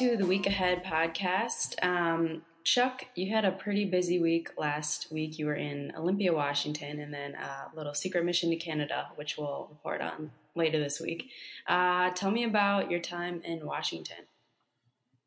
[0.00, 1.74] to the Week Ahead podcast.
[1.82, 5.38] Um, Chuck, you had a pretty busy week last week.
[5.38, 9.66] You were in Olympia, Washington, and then a little secret mission to Canada, which we'll
[9.68, 11.28] report on later this week.
[11.66, 14.16] Uh, tell me about your time in Washington.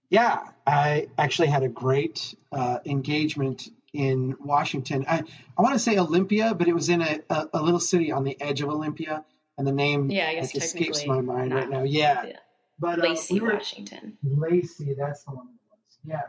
[0.10, 5.06] Yeah, I actually had a great uh, engagement in Washington.
[5.08, 5.22] I,
[5.56, 8.24] I want to say Olympia, but it was in a, a, a, little city on
[8.24, 9.24] the edge of Olympia,
[9.56, 11.84] and the name yeah, I guess like, escapes my mind right now.
[11.84, 12.38] Yeah, yeah.
[12.84, 14.18] But uh, Lacey, we were, Washington.
[14.24, 15.98] Lacey, that's the one it was.
[16.06, 16.28] Yeah,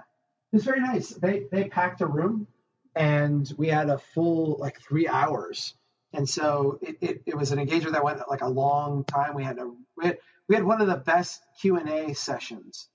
[0.53, 1.11] it was very nice.
[1.11, 2.47] They they packed a room,
[2.95, 5.75] and we had a full like three hours,
[6.13, 9.35] and so it, it, it was an engagement that went like a long time.
[9.35, 12.89] We had a we had, we had one of the best Q and A sessions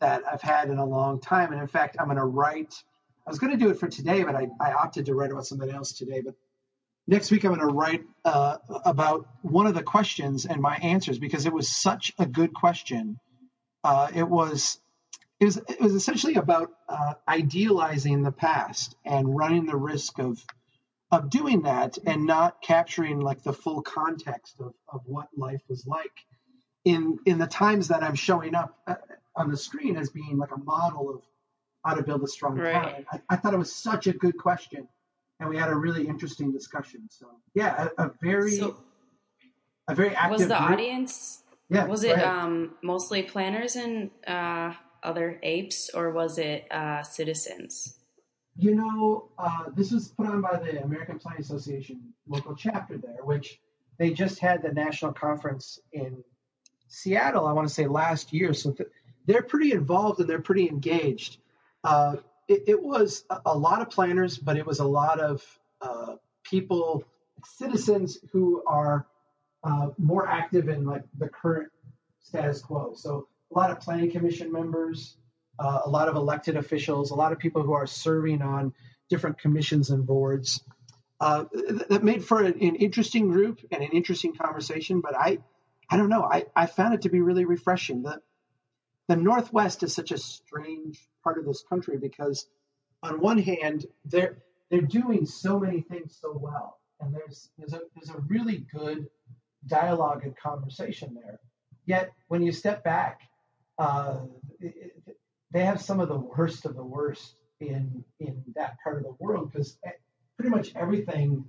[0.00, 2.74] that I've had in a long time, and in fact, I'm going to write
[3.26, 5.46] I was going to do it for today, but I, I opted to write about
[5.46, 6.22] something else today.
[6.24, 6.34] But
[7.06, 11.18] next week, I'm going to write uh, about one of the questions and my answers
[11.18, 13.18] because it was such a good question.
[13.84, 14.80] Uh, it was
[15.40, 20.38] it was it was essentially about uh, idealizing the past and running the risk of
[21.10, 25.86] of doing that and not capturing like the full context of, of what life was
[25.86, 26.12] like
[26.84, 28.94] in in the times that I'm showing up uh,
[29.34, 31.22] on the screen as being like a model of
[31.84, 33.04] how to build a strong right.
[33.10, 34.88] I, I, thought it was such a good question,
[35.42, 37.08] and we had a really interesting discussion.
[37.10, 38.76] So yeah, a, a very so,
[39.88, 40.30] a very active.
[40.30, 40.70] Was the group.
[40.70, 41.42] audience?
[41.68, 41.86] Yeah.
[41.86, 47.98] Was it um, mostly planners and uh, other apes, or was it uh, citizens?
[48.56, 53.24] You know, uh, this was put on by the American Planning Association local chapter there,
[53.24, 53.58] which
[53.98, 56.22] they just had the national conference in
[56.88, 57.46] Seattle.
[57.46, 58.90] I want to say last year, so th-
[59.26, 61.38] they're pretty involved and they're pretty engaged
[61.82, 62.16] uh,
[62.52, 65.42] it, it, was a lot of planners, but it was a lot of
[65.80, 67.04] uh, people,
[67.44, 69.06] citizens who are
[69.64, 71.70] uh, more active in like the current
[72.20, 72.94] status quo.
[72.94, 75.16] So a lot of planning commission members,
[75.58, 78.74] uh, a lot of elected officials, a lot of people who are serving on
[79.08, 80.62] different commissions and boards.
[81.20, 81.44] Uh,
[81.88, 85.00] that made for an, an interesting group and an interesting conversation.
[85.00, 85.38] But I,
[85.88, 86.22] I don't know.
[86.22, 88.02] I, I found it to be really refreshing.
[88.02, 88.20] The
[89.08, 92.46] the Northwest is such a strange part of this country because
[93.02, 94.38] on one hand they're
[94.70, 99.08] they're doing so many things so well and there's there's a there's a really good
[99.66, 101.38] dialogue and conversation there
[101.86, 103.20] yet when you step back
[103.78, 104.18] uh,
[104.60, 104.92] it,
[105.50, 109.16] they have some of the worst of the worst in in that part of the
[109.18, 109.78] world because
[110.36, 111.44] pretty much everything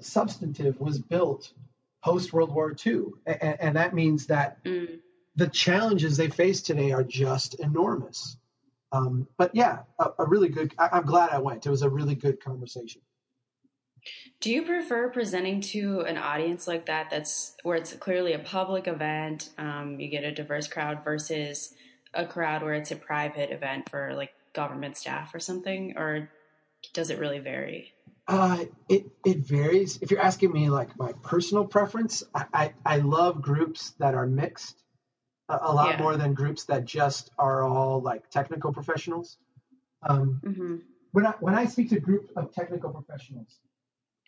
[0.00, 1.52] substantive was built
[2.02, 4.98] post World War II, and, and that means that mm.
[5.36, 8.36] the challenges they face today are just enormous.
[8.92, 10.74] Um, but yeah, a, a really good.
[10.78, 11.66] I, I'm glad I went.
[11.66, 13.02] It was a really good conversation.
[14.40, 17.10] Do you prefer presenting to an audience like that?
[17.10, 19.50] That's where it's clearly a public event.
[19.58, 21.74] Um, you get a diverse crowd versus
[22.14, 26.30] a crowd where it's a private event for like government staff or something, or
[26.94, 27.92] does it really vary?
[28.26, 29.98] Uh, it it varies.
[30.00, 34.26] If you're asking me like my personal preference, I, I, I love groups that are
[34.26, 34.82] mixed
[35.48, 36.02] a, a lot yeah.
[36.02, 39.38] more than groups that just are all like technical professionals.
[40.02, 40.76] Um, mm-hmm.
[41.12, 43.58] When I when I speak to a group of technical professionals,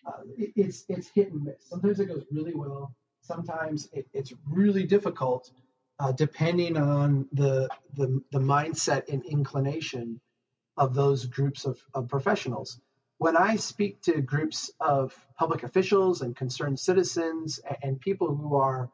[0.07, 1.63] uh, it, it's it's hit and miss.
[1.69, 2.95] Sometimes it goes really well.
[3.23, 5.51] Sometimes it, it's really difficult,
[5.99, 10.21] uh, depending on the, the the mindset and inclination
[10.77, 12.81] of those groups of, of professionals.
[13.19, 18.57] When I speak to groups of public officials and concerned citizens and, and people who
[18.57, 18.91] are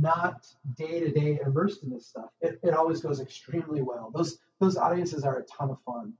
[0.00, 4.10] not day to day immersed in this stuff, it, it always goes extremely well.
[4.14, 6.14] Those those audiences are a ton of fun.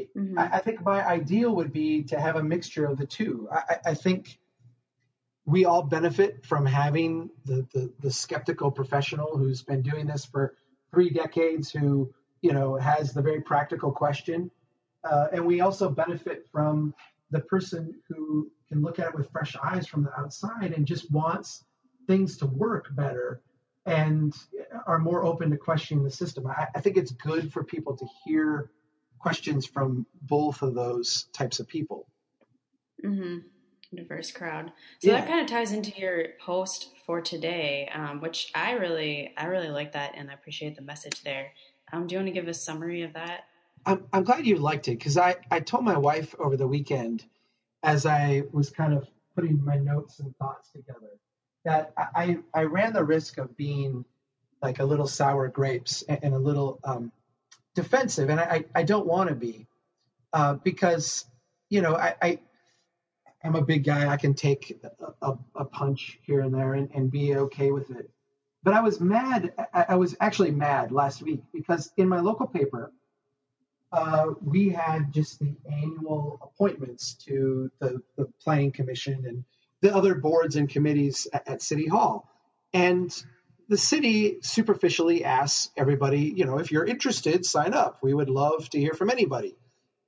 [0.00, 0.38] Mm-hmm.
[0.38, 3.48] I, I, think my ideal would be to have a mixture of the two.
[3.52, 4.38] I, I think
[5.46, 10.56] we all benefit from having the, the, the skeptical professional who's been doing this for
[10.90, 12.12] three decades, who
[12.42, 14.50] you know has the very practical question,
[15.04, 16.94] uh, and we also benefit from
[17.30, 21.10] the person who can look at it with fresh eyes from the outside and just
[21.10, 21.64] wants
[22.06, 23.40] things to work better
[23.86, 24.34] and
[24.86, 26.46] are more open to questioning the system.
[26.46, 28.70] I, I think it's good for people to hear
[29.18, 32.06] questions from both of those types of people.
[33.04, 33.38] Mm-hmm.
[33.94, 34.72] Diverse crowd.
[35.00, 35.20] So yeah.
[35.20, 39.68] that kind of ties into your post for today, um, which I really, I really
[39.68, 41.52] like that, and I appreciate the message there.
[41.92, 43.44] Um, do you want to give a summary of that?
[43.86, 47.24] I'm, I'm glad you liked it because I, I told my wife over the weekend
[47.82, 51.18] as I was kind of putting my notes and thoughts together
[51.64, 54.04] that I, I ran the risk of being
[54.62, 57.12] like a little sour grapes and, a little um,
[57.74, 59.66] defensive, and I, I don't want to be
[60.32, 61.26] uh, because
[61.68, 62.38] you know I, I
[63.42, 64.08] am a big guy.
[64.08, 67.90] I can take a, a, a, punch here and there and, and be okay with
[67.90, 68.10] it.
[68.62, 69.52] But I was mad.
[69.72, 72.90] I, I was actually mad last week because in my local paper,
[73.92, 79.44] uh, we had just the annual appointments to the, the planning commission and
[79.84, 82.26] the other boards and committees at, at city hall.
[82.72, 83.14] And
[83.68, 87.98] the city superficially asks everybody you know if you're interested sign up.
[88.02, 89.54] We would love to hear from anybody.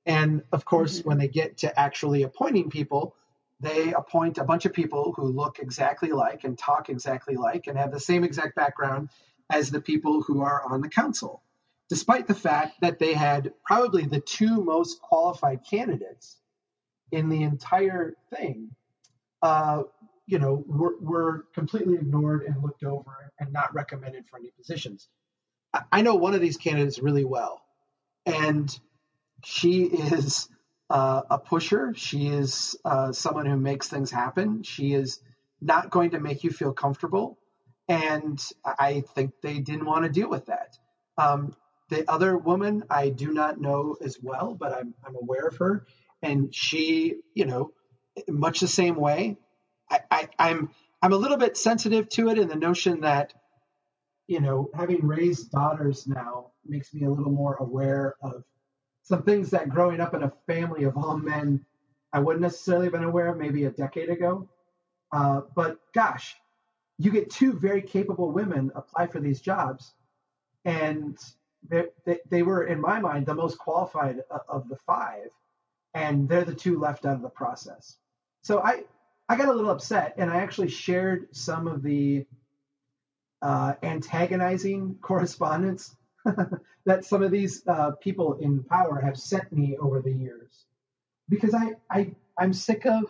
[0.06, 1.08] And of course mm-hmm.
[1.08, 3.14] when they get to actually appointing people
[3.61, 7.76] they appoint a bunch of people who look exactly like and talk exactly like and
[7.78, 9.11] have the same exact background
[9.50, 11.43] as the people who are on the council.
[11.88, 16.37] Despite the fact that they had probably the two most qualified candidates
[17.12, 18.75] in the entire thing,
[19.43, 19.83] uh,
[20.27, 25.09] you know, were, were completely ignored and looked over and not recommended for any positions.
[25.93, 27.61] I know one of these candidates really well,
[28.25, 28.77] and
[29.44, 30.49] she is
[30.88, 31.93] uh, a pusher.
[31.94, 34.62] She is uh, someone who makes things happen.
[34.62, 35.21] She is
[35.61, 37.38] not going to make you feel comfortable,
[37.88, 40.79] and I think they didn't want to deal with that.
[41.19, 41.55] Um,
[41.88, 45.87] the other woman I do not know as well, but I'm I'm aware of her,
[46.23, 47.73] and she, you know,
[48.29, 49.39] much the same way.
[49.91, 50.71] I, I I'm
[51.03, 53.35] I'm a little bit sensitive to it in the notion that,
[54.27, 58.45] you know, having raised daughters now makes me a little more aware of
[59.05, 61.65] some things that growing up in a family of all men
[62.13, 64.49] I wouldn't necessarily have been aware of maybe a decade ago.
[65.12, 66.37] Uh, but gosh,
[66.99, 69.93] you get two very capable women apply for these jobs,
[70.65, 71.19] and
[71.69, 71.85] they,
[72.31, 75.29] they were in my mind the most qualified of the five
[75.95, 77.97] and they're the two left out of the process
[78.47, 78.85] so i
[79.29, 82.25] i got a little upset and i actually shared some of the
[83.43, 85.95] uh, antagonizing correspondence
[86.87, 90.65] that some of these uh, people in power have sent me over the years.
[91.29, 93.05] Because I, I i'm sick of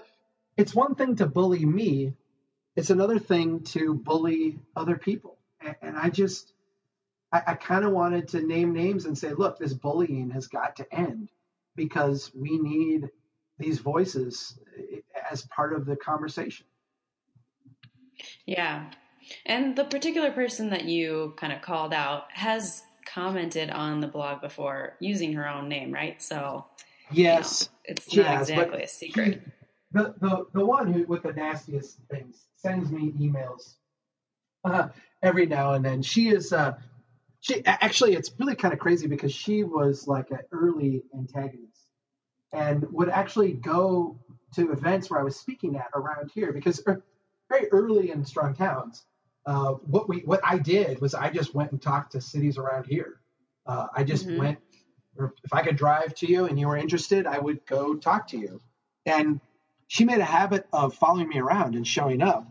[0.57, 2.15] it's one thing to bully me
[2.75, 5.37] it's another thing to bully other people.
[5.61, 6.53] And, and i just
[7.33, 10.77] I, I kind of wanted to name names and say, look, this bullying has got
[10.77, 11.29] to end
[11.75, 13.11] because we need
[13.59, 14.59] these voices
[15.31, 16.67] as part of the conversation.
[18.47, 18.91] Yeah.
[19.45, 24.41] And the particular person that you kind of called out has commented on the blog
[24.41, 26.21] before using her own name, right?
[26.23, 26.65] So,
[27.11, 29.43] yes, you know, it's not yes, exactly a secret.
[29.45, 29.53] He,
[29.93, 33.75] the, the, the one who with the nastiest things sends me emails
[34.65, 34.89] uh,
[35.23, 36.03] every now and then.
[36.03, 36.75] She is uh,
[37.41, 41.81] she actually it's really kind of crazy because she was like an early antagonist
[42.53, 44.19] and would actually go
[44.57, 47.03] to events where I was speaking at around here because er,
[47.49, 49.05] very early in strong towns,
[49.47, 52.87] uh, what we what I did was I just went and talked to cities around
[52.87, 53.21] here.
[53.65, 54.39] Uh, I just mm-hmm.
[54.39, 54.59] went,
[55.17, 58.29] or if I could drive to you and you were interested, I would go talk
[58.29, 58.61] to you.
[59.05, 59.41] And
[59.87, 62.47] she made a habit of following me around and showing up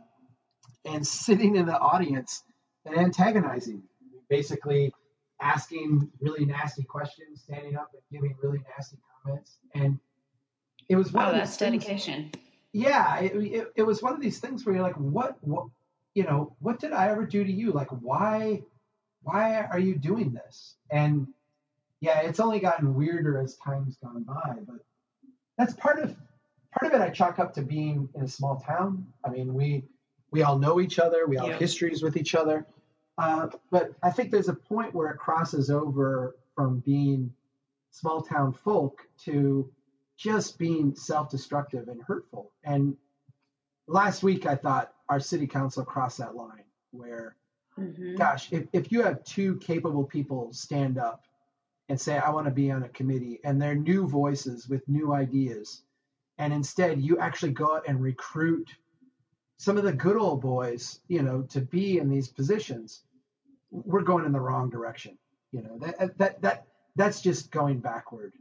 [0.86, 2.44] and sitting in the audience
[2.86, 3.84] and antagonizing
[4.30, 4.94] basically
[5.42, 9.58] asking really nasty questions, standing up and giving really nasty comments.
[9.74, 10.00] And
[10.90, 12.32] it was one oh, of that's dedication.
[12.74, 15.68] Yeah, it, it, it, was one of these things where you're like, what, what,
[16.14, 17.72] you know, what did I ever do to you?
[17.72, 18.64] Like, why,
[19.24, 20.76] why are you doing this?
[20.92, 21.28] And
[22.02, 24.78] yeah, it's only gotten weirder as time's gone by, but
[25.58, 26.16] that's part of
[26.78, 27.04] part of it.
[27.04, 29.08] I chalk up to being in a small town.
[29.24, 29.86] I mean, we
[30.32, 32.65] we all know each other, we all have histories with each other.
[33.18, 37.32] Uh, but I think there's a point where it crosses over from being
[37.92, 39.72] small town folk to
[40.17, 42.51] just being self destructive and hurtful.
[42.63, 42.95] And
[43.88, 47.36] last week, I thought our city council crossed that line where,
[47.77, 48.15] mm-hmm.
[48.15, 51.25] gosh, if, if you have two capable people stand up
[51.89, 55.13] and say, I want to be on a committee, and they're new voices with new
[55.13, 55.81] ideas,
[56.38, 58.69] and instead you actually go out and recruit
[59.57, 63.03] some of the good old boys, you know, to be in these positions,
[63.72, 65.17] we're going in the wrong direction.
[65.51, 68.34] You know, that that that that's just going backward.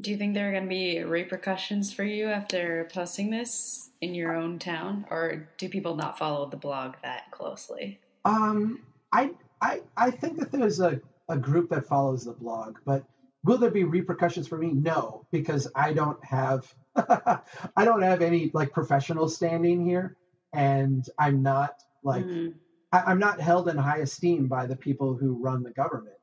[0.00, 4.14] Do you think there are going to be repercussions for you after posting this in
[4.14, 7.98] your own town, or do people not follow the blog that closely?
[8.24, 8.80] Um,
[9.12, 9.30] I
[9.62, 13.04] I I think that there's a a group that follows the blog, but
[13.44, 14.72] will there be repercussions for me?
[14.72, 20.16] No, because I don't have I don't have any like professional standing here,
[20.52, 22.54] and I'm not like mm.
[22.92, 26.16] I, am not held in high esteem by the people who run the government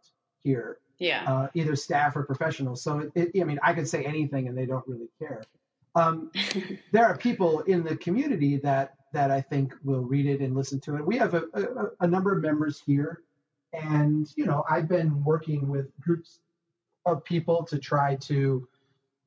[0.44, 0.78] here.
[1.00, 1.24] Yeah.
[1.28, 2.82] Uh, either staff or professionals.
[2.82, 5.44] So it, it, I mean, I could say anything and they don't really care.
[5.96, 6.32] Um,
[6.92, 10.80] there are people in the community that that I think will read it and listen
[10.82, 11.06] to it.
[11.06, 13.22] We have a, a, a number of members here,
[13.72, 16.40] and you know, I've been working with groups
[17.06, 18.68] of people to try to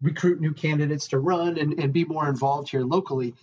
[0.03, 3.35] recruit new candidates to run and, and be more involved here locally.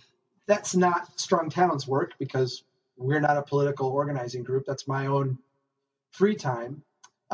[0.46, 2.64] That's not Strong Towns work because
[2.96, 4.64] we're not a political organizing group.
[4.66, 5.38] That's my own
[6.12, 6.82] free time.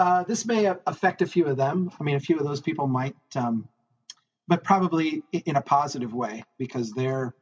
[0.01, 1.91] Uh, this may affect a few of them.
[2.01, 3.69] I mean, a few of those people might, um,
[4.49, 7.35] but probably in a positive way because they're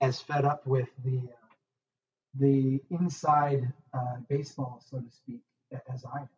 [0.00, 1.54] as fed up with the uh,
[2.40, 5.42] the inside uh, baseball, so to speak,
[5.92, 6.28] as I am.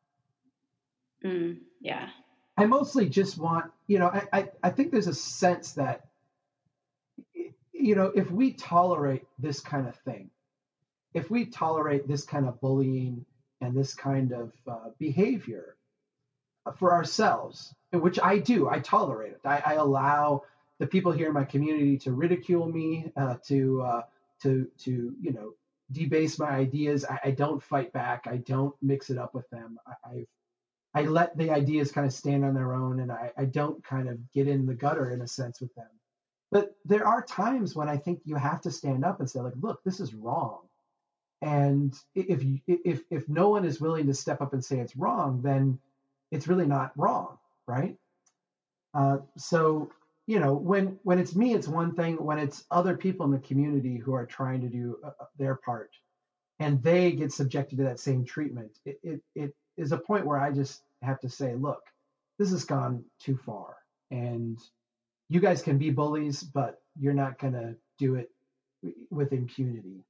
[1.25, 2.09] Mm, yeah.
[2.57, 6.09] I mostly just want, you know, I, I, I think there's a sense that,
[7.73, 10.31] you know, if we tolerate this kind of thing,
[11.15, 13.25] if we tolerate this kind of bullying
[13.61, 15.77] and this kind of uh, behavior
[16.79, 19.41] for ourselves, which I do, I tolerate it.
[19.45, 20.43] I, I, allow
[20.79, 24.03] the people here in my community to ridicule me, uh, to uh,
[24.43, 25.55] to to you know
[25.91, 27.05] debase my ideas.
[27.05, 28.27] I, I, don't fight back.
[28.27, 29.79] I don't mix it up with them.
[29.87, 30.27] I,
[30.95, 33.83] I, I let the ideas kind of stand on their own, and I, I don't
[33.83, 35.89] kind of get in the gutter in a sense with them.
[36.51, 39.55] But there are times when I think you have to stand up and say, like,
[39.61, 40.61] look, this is wrong.
[41.43, 45.41] And if if if no one is willing to step up and say it's wrong,
[45.43, 45.79] then
[46.31, 47.97] it's really not wrong, right?
[48.93, 49.91] Uh, so
[50.27, 53.39] you know when when it's me it's one thing when it's other people in the
[53.41, 55.91] community who are trying to do uh, uh, their part
[56.61, 60.39] and they get subjected to that same treatment it, it it is a point where
[60.39, 61.83] i just have to say look
[62.39, 63.75] this has gone too far
[64.13, 64.61] and
[65.29, 68.31] you guys can be bullies but you're not going to do it
[69.11, 70.05] with impunity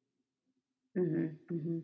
[0.97, 1.81] mm-hmm, mm-hmm.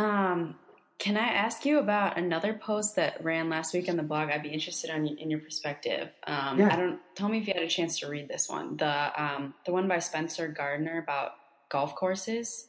[0.00, 0.54] um
[0.98, 4.30] can I ask you about another post that ran last week on the blog?
[4.30, 6.08] I'd be interested in, in your perspective.
[6.26, 6.72] Um, yeah.
[6.72, 6.98] I don't.
[7.14, 8.76] Tell me if you had a chance to read this one.
[8.76, 11.32] The um, the one by Spencer Gardner about
[11.68, 12.66] golf courses.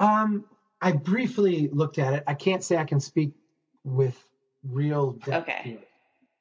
[0.00, 0.46] Um,
[0.80, 2.24] I briefly looked at it.
[2.26, 3.32] I can't say I can speak
[3.84, 4.16] with
[4.64, 5.48] real depth.
[5.48, 5.78] Okay.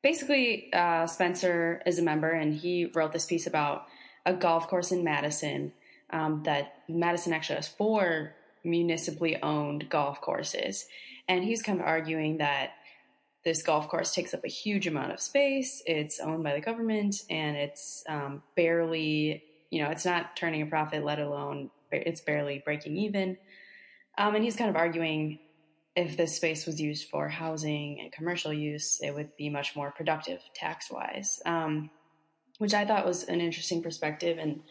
[0.02, 3.86] Basically, uh, Spencer is a member, and he wrote this piece about
[4.26, 5.74] a golf course in Madison.
[6.10, 8.34] Um, that Madison actually has four
[8.64, 10.86] municipally owned golf courses
[11.28, 12.72] and he's kind of arguing that
[13.44, 15.82] this golf course takes up a huge amount of space.
[15.86, 20.66] It's owned by the government and it's um, barely, you know, it's not turning a
[20.66, 23.38] profit, let alone it's barely breaking even.
[24.18, 25.40] Um, and he's kind of arguing
[25.96, 29.92] if this space was used for housing and commercial use, it would be much more
[29.92, 31.90] productive tax wise, um,
[32.60, 34.38] which I thought was an interesting perspective.
[34.38, 34.62] And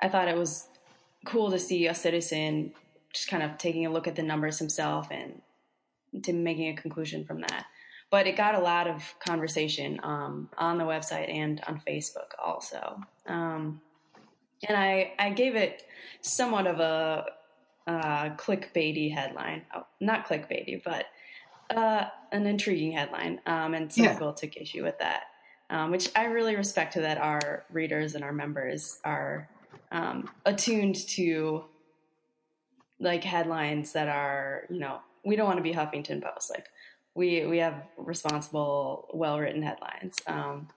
[0.00, 0.68] I thought it was
[1.24, 2.72] cool to see a citizen
[3.12, 5.40] just kind of taking a look at the numbers himself and
[6.22, 7.66] to making a conclusion from that.
[8.10, 13.00] But it got a lot of conversation um, on the website and on Facebook also.
[13.26, 13.80] Um,
[14.66, 15.84] and I, I gave it
[16.20, 17.24] somewhat of a
[17.86, 19.62] uh, clickbaity headline.
[19.74, 21.06] Oh, not clickbaity, but
[21.74, 23.40] uh, an intriguing headline.
[23.46, 24.12] Um, and some yeah.
[24.12, 25.22] people took issue with that,
[25.70, 29.48] um, which I really respect that our readers and our members are
[29.90, 31.64] um, attuned to
[32.98, 36.50] like headlines that are, you know, we don't want to be Huffington Post.
[36.50, 36.68] Like
[37.14, 40.16] we we have responsible, well written headlines.
[40.26, 40.68] Um,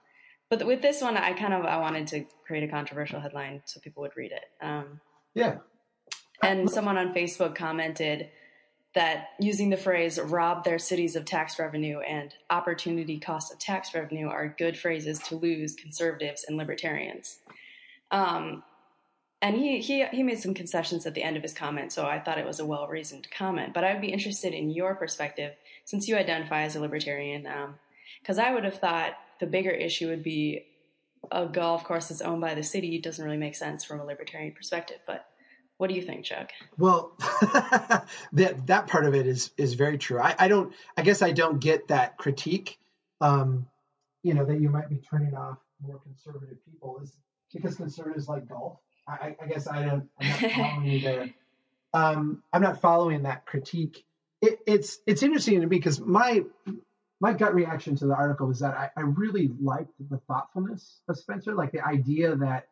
[0.50, 3.80] but with this one, I kind of I wanted to create a controversial headline so
[3.80, 4.44] people would read it.
[4.60, 5.00] Um,
[5.34, 5.56] yeah.
[6.42, 8.28] And someone on Facebook commented
[8.94, 13.94] that using the phrase "rob their cities of tax revenue" and "opportunity cost of tax
[13.94, 17.38] revenue" are good phrases to lose conservatives and libertarians.
[18.10, 18.62] Um,
[19.44, 22.18] and he, he he made some concessions at the end of his comment, so I
[22.18, 23.74] thought it was a well reasoned comment.
[23.74, 25.52] But I'd be interested in your perspective,
[25.84, 27.46] since you identify as a libertarian,
[28.22, 30.64] because um, I would have thought the bigger issue would be
[31.30, 34.54] a golf course that's owned by the city doesn't really make sense from a libertarian
[34.54, 34.96] perspective.
[35.06, 35.26] But
[35.76, 36.48] what do you think, Chuck?
[36.78, 37.12] Well,
[38.32, 40.20] that that part of it is is very true.
[40.20, 40.72] I, I don't.
[40.96, 42.78] I guess I don't get that critique.
[43.20, 43.66] Um,
[44.22, 47.12] you know that you might be turning off more conservative people is
[47.52, 50.08] because conservatives like golf I, I guess I don't.
[50.20, 51.34] I'm not following you there.
[51.92, 54.04] Um, I'm not following that critique.
[54.40, 56.44] It, it's it's interesting to me because my
[57.20, 61.18] my gut reaction to the article was that I, I really liked the thoughtfulness of
[61.18, 62.68] Spencer, like the idea that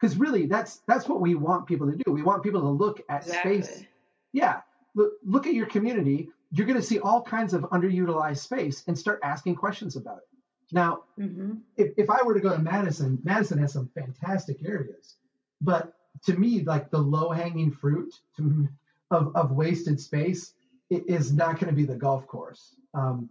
[0.00, 2.12] because really that's that's what we want people to do.
[2.12, 3.62] We want people to look at exactly.
[3.62, 3.84] space.
[4.32, 4.60] Yeah,
[4.94, 6.28] look, look at your community.
[6.50, 10.28] You're going to see all kinds of underutilized space and start asking questions about it.
[10.72, 11.54] Now, mm-hmm.
[11.76, 15.16] if, if I were to go to Madison, Madison has some fantastic areas.
[15.60, 15.92] But
[16.26, 18.68] to me, like the low hanging fruit to,
[19.10, 20.54] of, of wasted space
[20.90, 22.74] is not going to be the golf course.
[22.94, 23.28] Um,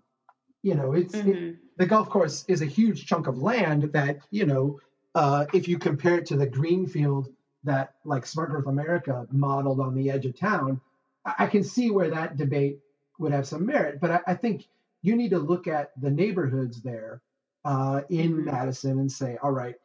[0.62, 1.30] you know, it's mm-hmm.
[1.30, 4.80] it, the golf course is a huge chunk of land that you know,
[5.16, 7.30] uh, if you compare it to the green field
[7.64, 10.82] that like Smart Growth America modeled on the edge of town,
[11.26, 12.80] I, I can see where that debate
[13.20, 14.00] would have some merit.
[14.00, 14.68] But I, I think
[15.02, 17.22] you need to look at the neighborhoods there
[17.66, 18.46] uh, in mm-hmm.
[18.46, 19.76] Madison and say, all right,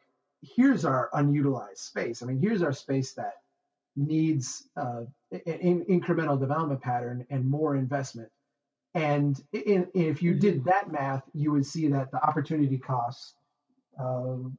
[0.41, 2.21] here's our unutilized space.
[2.21, 3.33] I mean, here's our space that
[3.95, 8.29] needs uh, an incremental development pattern and more investment.
[8.95, 10.69] And in, if you did mm-hmm.
[10.69, 13.33] that math, you would see that the opportunity costs
[13.99, 14.57] um,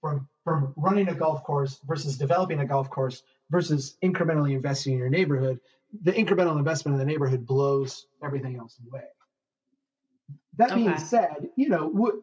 [0.00, 4.98] from from running a golf course versus developing a golf course versus incrementally investing in
[4.98, 5.58] your neighborhood,
[6.02, 9.04] the incremental investment in the neighborhood blows everything else away.
[10.58, 10.84] That okay.
[10.84, 12.14] being said, you know, what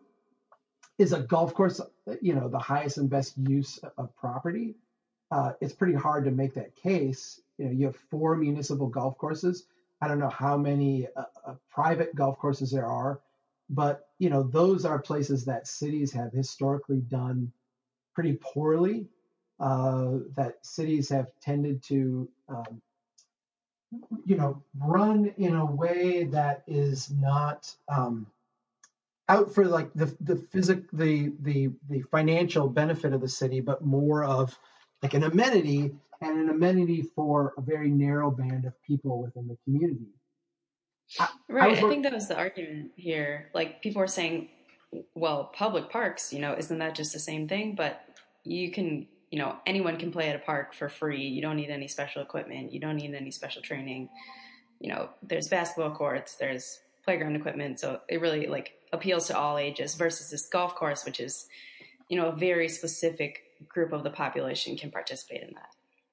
[1.01, 1.81] is a golf course,
[2.21, 4.75] you know, the highest and best use of property?
[5.31, 7.41] Uh, it's pretty hard to make that case.
[7.57, 9.65] You know, you have four municipal golf courses.
[9.99, 13.19] I don't know how many uh, uh, private golf courses there are,
[13.67, 17.51] but you know, those are places that cities have historically done
[18.13, 19.07] pretty poorly.
[19.59, 22.81] Uh, that cities have tended to, um,
[24.25, 28.27] you know, run in a way that is not um,
[29.31, 33.83] out for like the the physic the the the financial benefit of the city, but
[33.83, 34.57] more of
[35.01, 39.57] like an amenity and an amenity for a very narrow band of people within the
[39.63, 40.11] community.
[41.19, 41.77] I, right.
[41.77, 43.49] I, I think that was the argument here.
[43.53, 44.49] Like people were saying,
[45.15, 47.75] well, public parks, you know, isn't that just the same thing?
[47.75, 48.03] But
[48.43, 51.23] you can, you know, anyone can play at a park for free.
[51.23, 52.71] You don't need any special equipment.
[52.71, 54.09] You don't need any special training.
[54.79, 57.79] You know, there's basketball courts, there's playground equipment.
[57.79, 61.47] So it really like appeals to all ages versus this golf course, which is,
[62.09, 65.69] you know, a very specific group of the population can participate in that.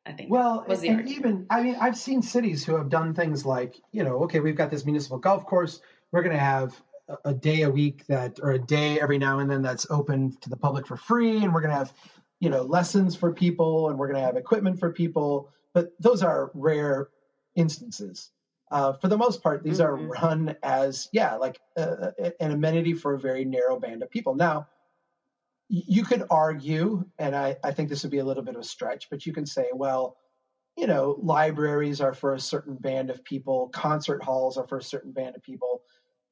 [0.06, 0.30] I think.
[0.30, 4.04] Well, and, and even I mean, I've seen cities who have done things like, you
[4.04, 5.80] know, okay, we've got this municipal golf course.
[6.12, 9.40] We're going to have a, a day a week that, or a day every now
[9.40, 11.92] and then that's open to the public for free, and we're going to have,
[12.40, 15.50] you know, lessons for people, and we're going to have equipment for people.
[15.74, 17.08] But those are rare
[17.54, 18.30] instances.
[18.70, 20.04] Uh, for the most part, these mm-hmm.
[20.04, 24.34] are run as, yeah, like uh, an amenity for a very narrow band of people.
[24.34, 24.68] Now,
[25.68, 28.64] you could argue, and I, I think this would be a little bit of a
[28.64, 30.16] stretch, but you can say, well,
[30.76, 34.82] you know, libraries are for a certain band of people, concert halls are for a
[34.82, 35.82] certain band of people,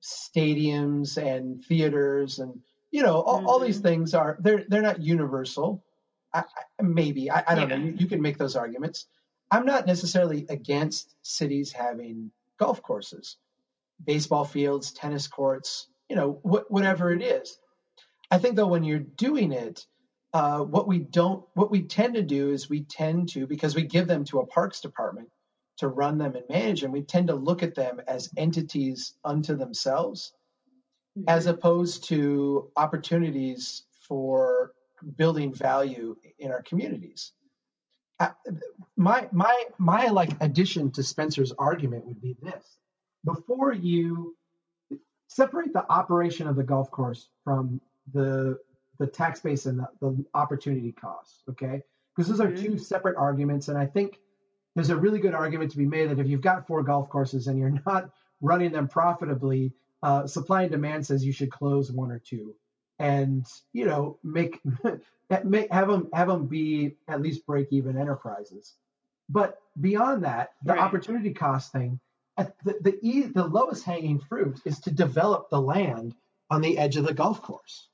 [0.02, 2.60] stadiums and theaters and
[2.90, 3.46] you know all, mm-hmm.
[3.46, 3.88] all these mm-hmm.
[3.88, 5.84] things are they're they're not universal.
[6.32, 7.76] I, I, maybe I, I don't yeah.
[7.76, 7.84] know.
[7.84, 9.06] You, you can make those arguments.
[9.50, 13.36] I'm not necessarily against cities having golf courses,
[14.04, 17.58] baseball fields, tennis courts, you know, wh- whatever it is.
[18.30, 19.86] I think though when you're doing it,
[20.32, 23.84] uh, what we don't, what we tend to do is we tend to because we
[23.84, 25.28] give them to a parks department
[25.78, 26.92] to run them and manage them.
[26.92, 30.32] We tend to look at them as entities unto themselves,
[31.16, 31.28] mm-hmm.
[31.28, 34.72] as opposed to opportunities for
[35.16, 37.32] building value in our communities.
[38.96, 42.78] My my my like addition to Spencer's argument would be this:
[43.24, 44.34] before you
[45.28, 47.80] separate the operation of the golf course from
[48.12, 48.58] the
[48.98, 51.42] the tax base and the, the opportunity cost.
[51.50, 51.82] Okay,
[52.14, 52.64] because those are mm-hmm.
[52.64, 54.18] two separate arguments, and I think
[54.74, 57.48] there's a really good argument to be made that if you've got four golf courses
[57.48, 62.10] and you're not running them profitably, uh, supply and demand says you should close one
[62.10, 62.54] or two,
[62.98, 64.60] and you know make
[65.44, 68.74] make have them have them be at least break even enterprises.
[69.28, 70.82] But beyond that, the right.
[70.82, 72.00] opportunity cost thing,
[72.36, 76.14] the the, the lowest hanging fruit is to develop the land
[76.50, 77.88] on the edge of the golf course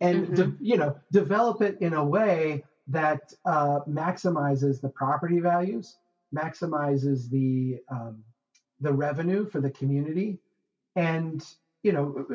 [0.00, 0.34] and mm-hmm.
[0.34, 5.96] de- you know develop it in a way that uh, maximizes the property values,
[6.34, 8.22] maximizes the um,
[8.80, 10.38] the revenue for the community,
[10.96, 11.44] and
[11.82, 12.26] you know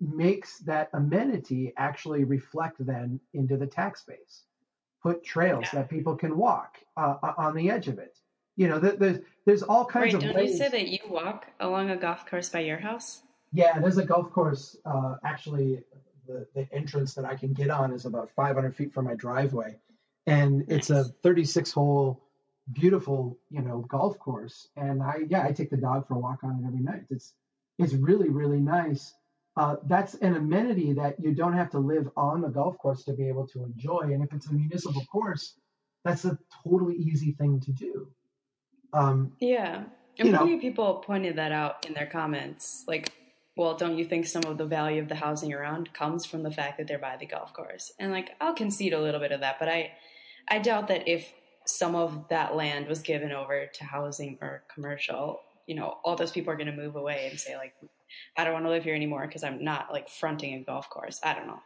[0.00, 4.44] makes that amenity actually reflect then into the tax base.
[5.02, 5.80] Put trails yeah.
[5.80, 8.18] that people can walk uh, on the edge of it.
[8.56, 10.20] You know, there's there's all kinds of.
[10.20, 10.50] Don't ways.
[10.50, 13.22] you say that you walk along a golf course by your house?
[13.52, 15.82] Yeah, there's a golf course uh, actually
[16.26, 19.76] the, the entrance that I can get on is about 500 feet from my driveway.
[20.26, 22.22] And it's a 36 hole,
[22.72, 24.68] beautiful, you know, golf course.
[24.76, 27.04] And I, yeah, I take the dog for a walk on it every night.
[27.10, 27.34] It's,
[27.78, 29.12] it's really, really nice.
[29.56, 33.12] Uh, that's an amenity that you don't have to live on the golf course to
[33.12, 34.00] be able to enjoy.
[34.00, 35.54] And if it's a municipal course,
[36.04, 38.08] that's a totally easy thing to do.
[38.92, 39.84] Um, yeah.
[40.18, 42.84] And plenty of people pointed that out in their comments.
[42.86, 43.12] Like
[43.56, 46.50] well, don't you think some of the value of the housing around comes from the
[46.50, 47.92] fact that they're by the golf course?
[47.98, 49.92] And like, I'll concede a little bit of that, but I,
[50.48, 51.30] I doubt that if
[51.66, 56.32] some of that land was given over to housing or commercial, you know, all those
[56.32, 57.74] people are going to move away and say like,
[58.36, 61.20] I don't want to live here anymore because I'm not like fronting a golf course.
[61.22, 61.60] I don't know.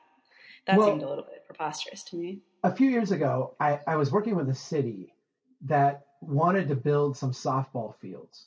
[0.66, 2.40] That well, seemed a little bit preposterous to me.
[2.64, 5.14] A few years ago, I, I was working with a city
[5.62, 8.46] that wanted to build some softball fields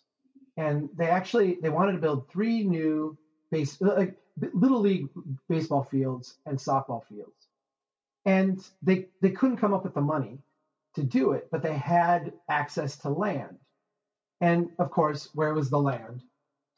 [0.58, 3.18] and they actually they wanted to build three new
[3.52, 4.18] base uh, like
[4.54, 5.08] little league
[5.48, 7.48] baseball fields and softball fields
[8.26, 10.40] and they they couldn't come up with the money
[10.96, 13.58] to do it, but they had access to land.
[14.41, 16.21] And of course, where was the land?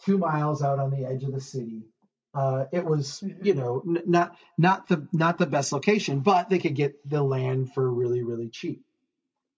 [0.03, 1.83] Two miles out on the edge of the city.
[2.33, 6.59] Uh, it was, you know, n- not not the not the best location, but they
[6.59, 8.83] could get the land for really really cheap.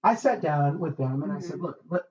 [0.03, 2.03] I sat down with them and I said, look, let,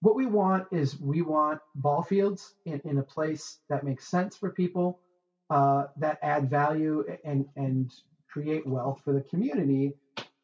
[0.00, 4.36] what we want is we want ball fields in, in a place that makes sense
[4.36, 5.00] for people,
[5.50, 7.92] uh, that add value and and
[8.30, 9.94] create wealth for the community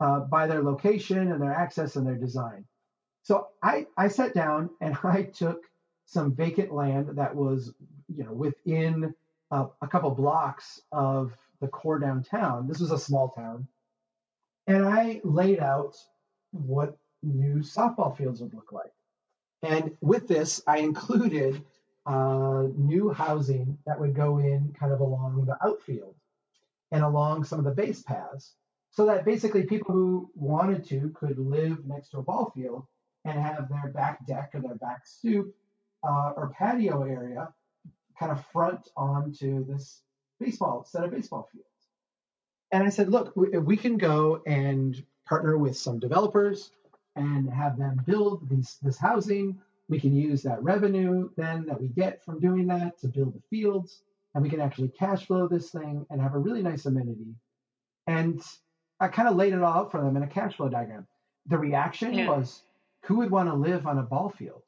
[0.00, 2.64] uh, by their location and their access and their design.
[3.25, 5.65] So I I sat down and I took
[6.07, 7.73] some vacant land that was
[8.15, 9.15] you know within
[9.51, 12.69] uh, a couple blocks of the core downtown.
[12.69, 13.67] This was a small town,
[14.67, 15.97] and I laid out
[16.53, 18.93] what new softball fields would look like.
[19.63, 21.65] And with this, I included
[22.05, 26.15] uh, new housing that would go in kind of along the outfield
[26.93, 28.53] and along some of the base paths,
[28.91, 32.87] so that basically people who wanted to could live next to a ball field
[33.25, 35.55] and have their back deck or their back stoop
[36.03, 37.49] uh, or patio area
[38.19, 40.03] kind of front onto this
[40.39, 41.69] baseball set of baseball fields.
[42.71, 46.71] And I said, look, we, we can go and partner with some developers
[47.17, 49.59] and have them build these this housing.
[49.89, 53.43] We can use that revenue then that we get from doing that to build the
[53.51, 54.01] fields,
[54.35, 57.35] and we can actually cash flow this thing and have a really nice amenity.
[58.07, 58.43] And
[59.01, 61.07] I kind of laid it all out for them in a cash flow diagram.
[61.47, 62.29] The reaction Yeah.
[62.29, 62.63] was,
[63.05, 64.62] who would want to live on a ball field?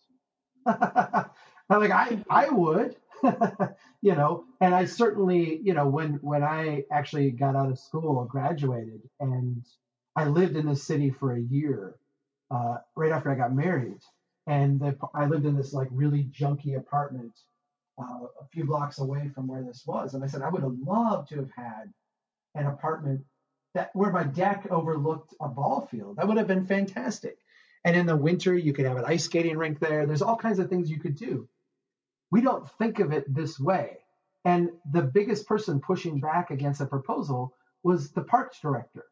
[0.66, 1.26] I'm
[1.68, 2.96] like, I, I would,
[4.02, 8.24] you know, and I certainly, you know, when, when I actually got out of school,
[8.24, 9.64] graduated, and
[10.16, 11.96] I lived in this city for a year,
[12.50, 14.00] uh, right after I got married.
[14.46, 17.32] And the, I lived in this like really junky apartment
[17.98, 20.14] uh, a few blocks away from where this was.
[20.14, 21.92] And I said, I would have loved to have had
[22.54, 23.22] an apartment
[23.74, 26.16] that where my deck overlooked a ball field.
[26.16, 27.38] That would have been fantastic.
[27.86, 30.06] And in the winter, you could have an ice skating rink there.
[30.06, 31.48] There's all kinds of things you could do.
[32.32, 33.98] We don't think of it this way.
[34.44, 39.04] And the biggest person pushing back against a proposal was the parks director.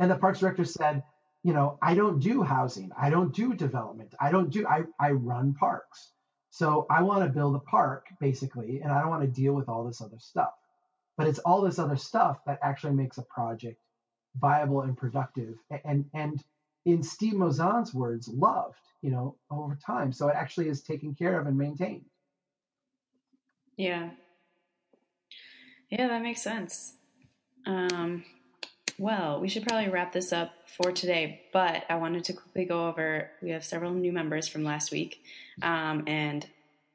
[0.00, 1.04] And the parks director said,
[1.44, 2.90] you know, I don't do housing.
[3.00, 4.16] I don't do development.
[4.20, 6.10] I don't do, I, I run parks.
[6.50, 9.68] So I want to build a park basically, and I don't want to deal with
[9.68, 10.54] all this other stuff.
[11.16, 13.80] But it's all this other stuff that actually makes a project
[14.34, 15.54] viable and productive
[15.84, 16.42] and, and
[16.92, 20.12] in Steve Mouzon's words, loved, you know, over time.
[20.12, 22.04] So it actually is taken care of and maintained.
[23.76, 24.10] Yeah.
[25.88, 26.94] Yeah, that makes sense.
[27.66, 28.24] Um,
[28.98, 32.88] well, we should probably wrap this up for today, but I wanted to quickly go
[32.88, 33.30] over.
[33.40, 35.22] We have several new members from last week,
[35.62, 36.46] um, and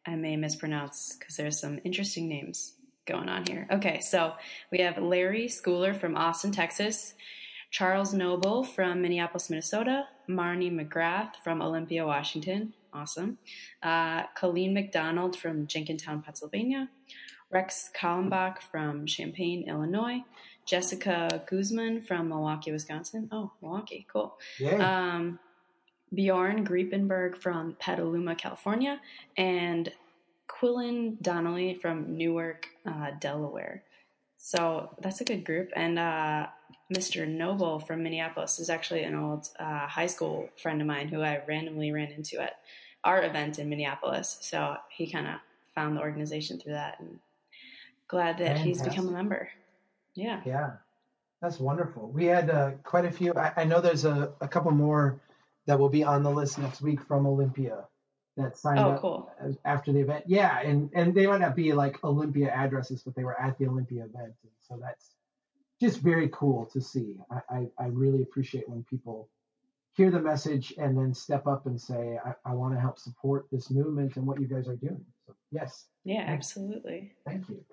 [0.06, 2.74] I may mispronounce because there's some interesting names
[3.06, 3.68] going on here.
[3.72, 4.34] Okay, so
[4.72, 7.16] we have Larry Schooler from Austin, Texas,
[7.76, 12.74] Charles Noble from Minneapolis, Minnesota, Marnie McGrath from Olympia, Washington.
[12.94, 13.38] Awesome.
[13.84, 16.88] Uh, Colleen McDonald from Jenkintown, Pennsylvania.
[17.52, 20.24] Rex Kallenbach from Champaign, Illinois.
[20.66, 23.28] Jessica Guzman from Milwaukee, Wisconsin.
[23.34, 24.38] Oh, Milwaukee, cool.
[24.58, 25.16] Yeah.
[25.16, 25.38] Um,
[26.14, 29.02] Bjorn Griepenberg from Petaluma, California,
[29.36, 29.92] and
[30.48, 33.84] Quillen Donnelly from Newark, uh, Delaware.
[34.38, 35.72] So that's a good group.
[35.76, 36.48] And uh,
[36.94, 37.28] Mr.
[37.28, 41.42] Noble from Minneapolis is actually an old uh, high school friend of mine who I
[41.48, 42.58] randomly ran into at
[43.04, 44.38] our event in Minneapolis.
[44.42, 45.36] So he kind of
[45.74, 47.20] found the organization through that, and
[48.08, 49.50] glad that he's become a member.
[50.14, 50.42] Yeah.
[50.46, 50.72] Yeah,
[51.42, 52.10] that's wonderful.
[52.10, 53.34] We had uh, quite a few.
[53.34, 55.20] I, I know there's a, a couple more
[55.66, 57.84] that will be on the list next week from Olympia
[58.38, 59.32] that signed Oh, up cool.
[59.66, 60.26] after the event.
[60.28, 63.68] Yeah, and and they might not be like Olympia addresses, but they were at the
[63.68, 65.12] Olympia event, and so that's
[65.82, 67.16] just very cool to see.
[67.32, 69.30] I I, I really appreciate when people
[69.96, 73.46] hear the message and then step up and say, I, I want to help support
[73.52, 75.06] this movement and what you guys are doing.
[75.26, 77.14] So yes, Yeah, absolutely.
[77.26, 77.64] thank you.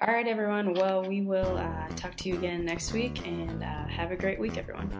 [0.00, 0.72] All right, everyone.
[0.74, 4.38] Well, we will uh, talk to you again next week and uh, have a great
[4.38, 4.90] week, everyone.